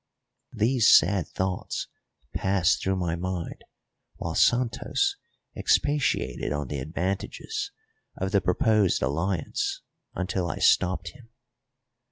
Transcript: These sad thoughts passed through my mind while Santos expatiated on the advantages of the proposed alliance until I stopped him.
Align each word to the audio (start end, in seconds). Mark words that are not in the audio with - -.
These 0.55 0.91
sad 0.91 1.27
thoughts 1.27 1.87
passed 2.33 2.81
through 2.81 2.95
my 2.95 3.15
mind 3.15 3.63
while 4.15 4.33
Santos 4.33 5.15
expatiated 5.55 6.51
on 6.51 6.69
the 6.69 6.79
advantages 6.79 7.71
of 8.17 8.31
the 8.31 8.41
proposed 8.41 9.03
alliance 9.03 9.83
until 10.15 10.49
I 10.49 10.57
stopped 10.57 11.09
him. 11.09 11.29